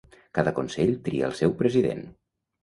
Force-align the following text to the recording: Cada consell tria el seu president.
Cada 0.37 0.53
consell 0.59 0.93
tria 1.09 1.27
el 1.29 1.37
seu 1.41 1.55
president. 1.61 2.03